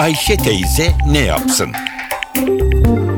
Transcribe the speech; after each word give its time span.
Ayşe 0.00 0.36
teyze 0.36 0.82
ne 1.12 1.18
yapsın? 1.18 1.68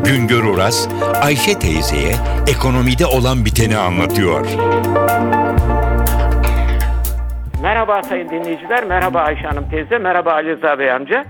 Güngör 0.04 0.44
Oras, 0.54 0.88
Ayşe 1.22 1.58
teyzeye 1.58 2.12
ekonomide 2.48 3.06
olan 3.06 3.44
biteni 3.44 3.76
anlatıyor. 3.76 4.46
Merhaba 7.62 8.02
sayın 8.02 8.28
dinleyiciler, 8.28 8.84
merhaba 8.84 9.20
Ayşe 9.20 9.42
Hanım 9.42 9.70
teyze, 9.70 9.98
merhaba 9.98 10.32
Ali 10.32 10.56
Rıza 10.56 10.78
Bey 10.78 10.92
amca. 10.92 11.24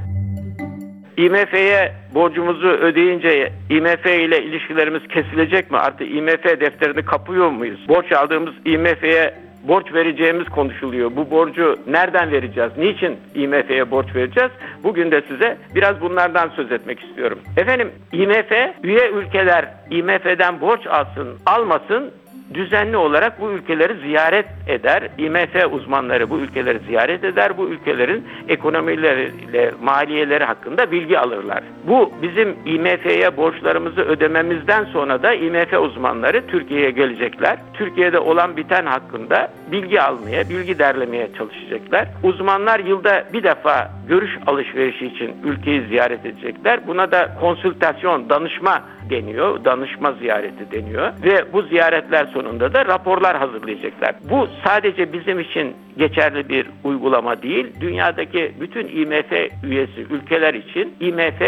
IMF'ye 1.17 1.93
borcumuzu 2.15 2.69
ödeyince 2.69 3.53
IMF 3.71 4.07
ile 4.07 4.43
ilişkilerimiz 4.43 5.03
kesilecek 5.09 5.71
mi? 5.71 5.79
Artık 5.79 6.11
IMF 6.11 6.45
defterini 6.45 7.05
kapıyor 7.05 7.51
muyuz? 7.51 7.89
Borç 7.89 8.13
aldığımız 8.13 8.55
IMF'ye 8.65 9.35
borç 9.69 9.95
vereceğimiz 9.95 10.49
konuşuluyor. 10.49 11.17
Bu 11.17 11.31
borcu 11.31 11.79
nereden 11.87 12.33
vereceğiz? 12.33 12.73
Niçin 12.77 13.17
IMF'ye 13.35 13.91
borç 13.91 14.15
vereceğiz? 14.15 14.51
Bugün 14.85 15.11
de 15.11 15.23
size 15.29 15.59
biraz 15.75 16.01
bunlardan 16.01 16.49
söz 16.49 16.73
etmek 16.73 17.01
istiyorum. 17.01 17.39
Efendim 17.57 17.93
IMF 18.13 18.53
üye 18.83 19.11
ülkeler 19.11 19.69
IMF'den 19.91 20.61
borç 20.61 20.87
alsın, 20.87 21.29
almasın 21.47 22.11
düzenli 22.55 22.97
olarak 22.97 23.41
bu 23.41 23.51
ülkeleri 23.51 24.01
ziyaret 24.01 24.47
eder. 24.67 25.09
IMF 25.19 25.73
uzmanları 25.73 26.31
bu 26.31 26.39
ülkeleri 26.39 26.79
ziyaret 26.79 27.25
eder. 27.25 27.59
Bu 27.59 27.69
ülkelerin 27.69 28.25
ekonomileriyle 28.49 29.71
maliyeleri 29.83 30.45
hakkında 30.45 30.91
bilgi 30.91 31.19
alırlar. 31.19 31.63
Bu 31.87 32.13
bizim 32.23 32.57
IMF'ye 32.67 33.37
borçlarımızı 33.37 34.01
ödememizden 34.01 34.85
sonra 34.85 35.23
da 35.23 35.35
IMF 35.35 35.73
uzmanları 35.73 36.47
Türkiye'ye 36.47 36.91
gelecekler. 36.91 37.59
Türkiye'de 37.75 38.19
olan 38.19 38.57
biten 38.57 38.87
hakkında 38.87 39.49
bilgi 39.73 40.01
almaya, 40.01 40.49
bilgi 40.49 40.79
derlemeye 40.79 41.29
çalışacaklar. 41.39 42.09
Uzmanlar 42.23 42.81
yılda 42.81 43.25
bir 43.33 43.43
defa 43.43 43.91
görüş 44.09 44.39
alışverişi 44.47 45.07
için 45.07 45.37
ülkeyi 45.45 45.83
ziyaret 45.89 46.27
edecekler. 46.27 46.87
Buna 46.87 47.13
da 47.13 47.37
konsültasyon, 47.41 48.29
danışma 48.29 48.83
deniyor. 49.11 49.65
Danışma 49.65 50.13
ziyareti 50.13 50.73
deniyor. 50.73 51.13
Ve 51.25 51.53
bu 51.53 51.63
ziyaretler 51.63 52.27
sonunda 52.27 52.75
da 52.75 52.87
raporlar 52.87 53.37
hazırlayacaklar. 53.39 54.15
Bu 54.31 54.49
sadece 54.65 55.13
bizim 55.13 55.41
için 55.41 55.77
geçerli 55.99 56.49
bir 56.49 56.67
uygulama 56.85 57.43
değil. 57.43 57.67
Dünyadaki 57.81 58.53
bütün 58.61 58.89
IMF 58.89 59.33
üyesi 59.65 60.01
ülkeler 60.11 60.55
için 60.55 60.95
IMF 61.01 61.43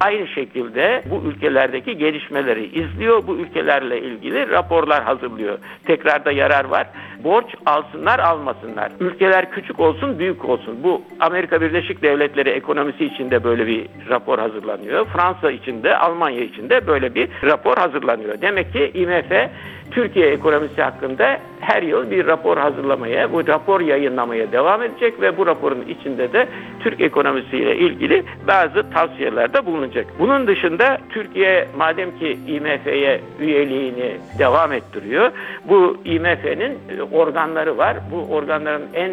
aynı 0.00 0.28
şekilde 0.28 1.02
bu 1.10 1.22
ülkelerdeki 1.28 1.98
gelişmeleri 1.98 2.64
izliyor. 2.64 3.26
Bu 3.26 3.36
ülkelerle 3.36 4.00
ilgili 4.00 4.50
raporlar 4.50 5.04
hazırlıyor. 5.04 5.58
Tekrarda 5.86 6.32
yarar 6.32 6.64
var. 6.64 6.86
Borç 7.24 7.54
alsınlar 7.66 8.18
almasınlar. 8.18 8.92
Ülkeler 9.00 9.50
küçük 9.50 9.80
olsun 9.80 10.18
büyük 10.18 10.44
olsun. 10.44 10.78
Bu 10.82 11.02
Amerika 11.20 11.60
Birleşik 11.60 12.02
Devletleri 12.02 12.50
ekonomisi 12.50 13.04
için 13.04 13.30
de 13.30 13.44
böyle 13.44 13.66
bir 13.66 13.86
rapor 14.08 14.38
hazırlanıyor. 14.38 15.06
Fransa 15.06 15.50
için 15.50 15.82
de 15.82 15.96
Almanya 15.96 16.40
için 16.40 16.70
de 16.70 16.86
böyle 16.86 17.14
bir 17.14 17.28
rapor 17.42 17.76
hazırlanıyor. 17.76 18.40
Demek 18.40 18.72
ki 18.72 18.90
IMF 18.94 19.50
Türkiye 19.94 20.26
ekonomisi 20.26 20.82
hakkında 20.82 21.38
her 21.60 21.82
yıl 21.82 22.10
bir 22.10 22.26
rapor 22.26 22.56
hazırlamaya, 22.56 23.32
bu 23.32 23.46
rapor 23.46 23.80
yayınlamaya 23.80 24.52
devam 24.52 24.82
edecek 24.82 25.20
ve 25.20 25.36
bu 25.36 25.46
raporun 25.46 25.84
içinde 25.88 26.32
de 26.32 26.46
Türk 26.80 27.00
ekonomisiyle 27.00 27.76
ilgili 27.76 28.24
bazı 28.48 28.90
tavsiyelerde 28.90 29.66
bulunacak. 29.66 30.06
Bunun 30.18 30.46
dışında 30.46 30.98
Türkiye 31.10 31.68
madem 31.76 32.18
ki 32.18 32.38
IMF'ye 32.46 33.20
üyeliğini 33.40 34.16
devam 34.38 34.72
ettiriyor, 34.72 35.30
bu 35.68 35.96
IMF'nin 36.04 36.78
organları 37.12 37.78
var. 37.78 37.96
Bu 38.12 38.34
organların 38.34 38.86
en 38.94 39.10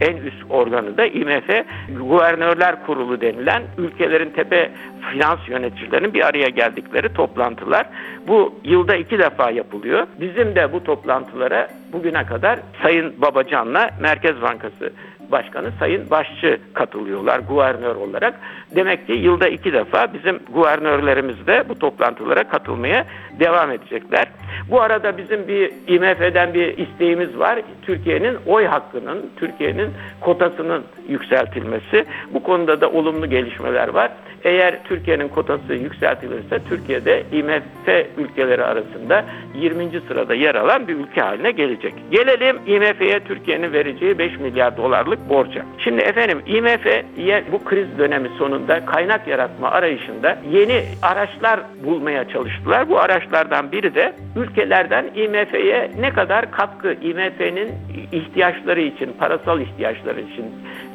en 0.00 0.16
üst 0.16 0.50
organı 0.50 0.96
da 0.96 1.06
IMF 1.06 1.64
Guvernörler 1.98 2.86
Kurulu 2.86 3.20
denilen 3.20 3.62
ülkelerin 3.78 4.30
tepe 4.30 4.70
finans 5.12 5.48
yöneticilerinin 5.48 6.14
bir 6.14 6.26
araya 6.26 6.48
geldikleri 6.48 7.12
toplantılar. 7.14 7.86
Bu 8.28 8.54
yılda 8.64 8.96
iki 8.96 9.18
defa 9.18 9.50
yapılıyor. 9.50 10.06
Bizim 10.20 10.54
de 10.54 10.72
bu 10.72 10.84
toplantılara 10.84 11.68
bugüne 11.92 12.26
kadar 12.26 12.58
Sayın 12.82 13.14
Babacan'la 13.20 13.90
Merkez 14.00 14.42
Bankası 14.42 14.92
Başkanı 15.32 15.72
Sayın 15.78 16.10
Başçı 16.10 16.60
katılıyorlar 16.74 17.38
guvernör 17.38 17.96
olarak. 17.96 18.34
Demek 18.74 19.06
ki 19.06 19.12
yılda 19.12 19.48
iki 19.48 19.72
defa 19.72 20.14
bizim 20.14 20.40
guvernörlerimiz 20.52 21.46
de 21.46 21.64
bu 21.68 21.78
toplantılara 21.78 22.48
katılmaya 22.48 23.06
devam 23.40 23.70
edecekler. 23.70 24.28
Bu 24.70 24.80
arada 24.80 25.16
bizim 25.16 25.48
bir 25.48 25.72
IMF'den 25.86 26.54
bir 26.54 26.78
isteğimiz 26.78 27.38
var. 27.38 27.60
Türkiye'nin 27.82 28.36
oy 28.46 28.66
hakkının, 28.66 29.30
Türkiye'nin 29.36 29.90
kotasının 30.20 30.84
yükseltilmesi. 31.08 32.04
Bu 32.34 32.42
konuda 32.42 32.80
da 32.80 32.90
olumlu 32.90 33.30
gelişmeler 33.30 33.88
var. 33.88 34.10
Eğer 34.44 34.84
Türkiye'nin 34.84 35.28
kotası 35.28 35.74
yükseltilirse 35.74 36.58
Türkiye'de 36.68 37.22
IMF 37.32 38.06
ülkeleri 38.16 38.64
arasında 38.64 39.24
20. 39.54 40.00
sırada 40.08 40.34
yer 40.34 40.54
alan 40.54 40.88
bir 40.88 40.94
ülke 40.94 41.20
haline 41.20 41.50
gelecek. 41.50 41.94
Gelelim 42.10 42.56
IMF'ye 42.66 43.20
Türkiye'nin 43.20 43.72
vereceği 43.72 44.18
5 44.18 44.38
milyar 44.38 44.76
dolarlık 44.76 45.21
borca. 45.28 45.64
Şimdi 45.78 46.02
efendim 46.02 46.42
IMF 46.46 46.86
bu 47.52 47.64
kriz 47.64 47.98
dönemi 47.98 48.28
sonunda 48.38 48.84
kaynak 48.84 49.28
yaratma 49.28 49.70
arayışında 49.70 50.38
yeni 50.50 50.82
araçlar 51.02 51.60
bulmaya 51.84 52.28
çalıştılar. 52.28 52.88
Bu 52.88 53.00
araçlardan 53.00 53.72
biri 53.72 53.94
de 53.94 54.12
ülkelerden 54.36 55.04
IMF'ye 55.14 55.90
ne 56.00 56.10
kadar 56.10 56.50
katkı, 56.50 56.92
IMF'nin 56.92 57.70
ihtiyaçları 58.12 58.80
için, 58.80 59.12
parasal 59.18 59.60
ihtiyaçları 59.60 60.20
için 60.20 60.44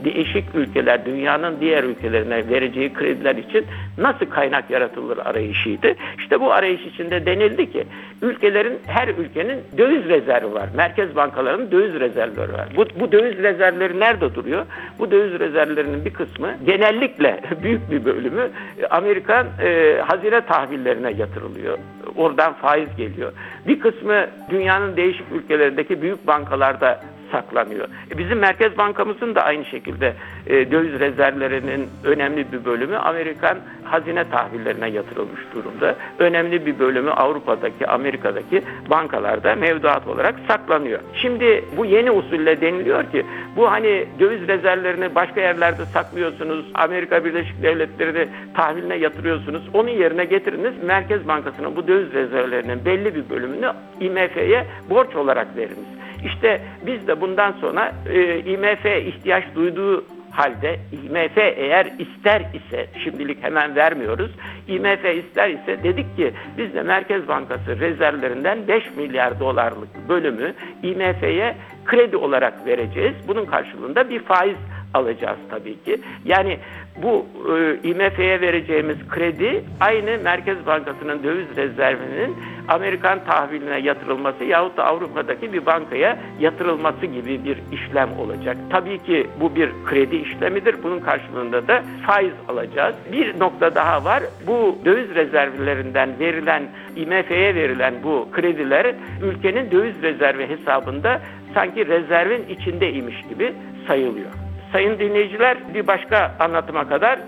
değişik 0.03 0.55
ülkeler, 0.55 1.05
dünyanın 1.05 1.61
diğer 1.61 1.83
ülkelerine 1.83 2.49
vereceği 2.49 2.93
krediler 2.93 3.35
için 3.35 3.65
nasıl 3.97 4.25
kaynak 4.25 4.69
yaratılır 4.69 5.17
arayışıydı. 5.17 5.95
İşte 6.17 6.39
bu 6.39 6.53
arayış 6.53 6.81
içinde 6.81 7.25
denildi 7.25 7.71
ki 7.71 7.83
ülkelerin, 8.21 8.79
her 8.87 9.07
ülkenin 9.07 9.59
döviz 9.77 10.05
rezervi 10.05 10.53
var. 10.53 10.69
Merkez 10.75 11.15
bankalarının 11.15 11.71
döviz 11.71 11.99
rezervleri 11.99 12.53
var. 12.53 12.67
Bu, 12.75 12.85
bu 12.99 13.11
döviz 13.11 13.37
rezervleri 13.37 13.99
nerede 13.99 14.35
duruyor? 14.35 14.65
Bu 14.99 15.11
döviz 15.11 15.39
rezervlerinin 15.39 16.05
bir 16.05 16.13
kısmı 16.13 16.49
genellikle 16.65 17.41
büyük 17.63 17.91
bir 17.91 18.05
bölümü 18.05 18.49
Amerikan 18.89 19.47
e, 19.63 19.97
hazine 20.01 20.41
tahvillerine 20.41 21.11
yatırılıyor. 21.11 21.77
Oradan 22.15 22.53
faiz 22.53 22.95
geliyor. 22.95 23.31
Bir 23.67 23.79
kısmı 23.79 24.25
dünyanın 24.49 24.97
değişik 24.97 25.25
ülkelerindeki 25.31 26.01
büyük 26.01 26.27
bankalarda 26.27 27.01
saklanıyor. 27.31 27.87
E, 28.11 28.17
bizim 28.17 28.39
Merkez 28.39 28.77
Bankamızın 28.77 29.35
da 29.35 29.43
aynı 29.43 29.65
şekilde 29.65 30.13
e, 30.47 30.71
döviz 30.71 30.99
rezervlerinin 30.99 31.89
önemli 32.03 32.51
bir 32.51 32.65
bölümü 32.65 32.97
Amerikan 32.97 33.57
hazine 33.83 34.29
tahvillerine 34.29 34.89
yatırılmış 34.89 35.41
durumda. 35.53 35.95
Önemli 36.19 36.65
bir 36.65 36.79
bölümü 36.79 37.11
Avrupa'daki, 37.11 37.87
Amerika'daki 37.87 38.61
bankalarda 38.89 39.55
mevduat 39.55 40.07
olarak 40.07 40.35
saklanıyor. 40.47 40.99
Şimdi 41.13 41.65
bu 41.77 41.85
yeni 41.85 42.11
usulle 42.11 42.61
deniliyor 42.61 43.11
ki 43.11 43.25
bu 43.55 43.71
hani 43.71 44.05
döviz 44.19 44.47
rezervlerini 44.47 45.15
başka 45.15 45.41
yerlerde 45.41 45.85
saklıyorsunuz, 45.85 46.65
Amerika 46.73 47.25
Birleşik 47.25 47.63
Devletleri'ni 47.63 48.27
tahviline 48.53 48.95
yatırıyorsunuz. 48.95 49.61
Onun 49.73 49.89
yerine 49.89 50.25
getiriniz 50.25 50.83
Merkez 50.83 51.27
Bankası'nın 51.27 51.75
bu 51.75 51.87
döviz 51.87 52.13
rezervlerinin 52.13 52.85
belli 52.85 53.15
bir 53.15 53.29
bölümünü 53.29 53.71
IMF'ye 53.99 54.65
borç 54.89 55.15
olarak 55.15 55.57
veriniz. 55.57 55.97
İşte 56.25 56.61
biz 56.85 57.07
de 57.07 57.21
bundan 57.21 57.51
sonra 57.51 57.91
e, 58.09 58.39
IMF 58.39 58.85
ihtiyaç 58.85 59.43
duyduğu 59.55 60.03
halde 60.31 60.79
IMF 60.91 61.37
eğer 61.37 61.85
ister 61.99 62.41
ise 62.53 62.87
şimdilik 63.03 63.43
hemen 63.43 63.75
vermiyoruz. 63.75 64.31
IMF 64.67 65.05
ister 65.05 65.49
ise 65.49 65.83
dedik 65.83 66.17
ki 66.17 66.33
biz 66.57 66.73
de 66.73 66.83
Merkez 66.83 67.27
Bankası 67.27 67.79
rezervlerinden 67.79 68.67
5 68.67 68.83
milyar 68.97 69.39
dolarlık 69.39 70.09
bölümü 70.09 70.53
IMF'ye 70.83 71.55
kredi 71.85 72.17
olarak 72.17 72.65
vereceğiz. 72.65 73.15
Bunun 73.27 73.45
karşılığında 73.45 74.09
bir 74.09 74.19
faiz 74.19 74.57
alacağız 74.93 75.37
tabii 75.49 75.83
ki. 75.83 76.01
Yani 76.25 76.57
bu 77.03 77.25
e, 77.55 77.89
IMF'ye 77.89 78.41
vereceğimiz 78.41 78.97
kredi 79.09 79.63
aynı 79.79 80.17
Merkez 80.23 80.65
Bankası'nın 80.65 81.23
döviz 81.23 81.57
rezervinin 81.57 82.35
Amerikan 82.67 83.19
tahviline 83.25 83.77
yatırılması 83.79 84.43
yahut 84.43 84.77
da 84.77 84.85
Avrupa'daki 84.85 85.53
bir 85.53 85.65
bankaya 85.65 86.17
yatırılması 86.39 87.05
gibi 87.05 87.43
bir 87.43 87.57
işlem 87.71 88.09
olacak. 88.19 88.57
Tabii 88.69 89.03
ki 89.03 89.27
bu 89.39 89.55
bir 89.55 89.69
kredi 89.85 90.15
işlemidir. 90.15 90.75
Bunun 90.83 90.99
karşılığında 90.99 91.67
da 91.67 91.83
faiz 92.05 92.33
alacağız. 92.47 92.95
Bir 93.11 93.39
nokta 93.39 93.75
daha 93.75 94.03
var. 94.03 94.23
Bu 94.47 94.77
döviz 94.85 95.15
rezervlerinden 95.15 96.09
verilen 96.19 96.63
IMF'ye 96.95 97.55
verilen 97.55 97.93
bu 98.03 98.27
krediler 98.31 98.95
ülkenin 99.23 99.71
döviz 99.71 100.01
rezervi 100.01 100.47
hesabında 100.49 101.21
sanki 101.53 101.87
rezervin 101.87 102.45
içindeymiş 102.49 103.21
gibi 103.29 103.53
sayılıyor. 103.87 104.46
Sayın 104.71 104.99
dinleyiciler 104.99 105.73
bir 105.73 105.87
başka 105.87 106.35
anlatıma 106.39 106.89
kadar 106.89 107.19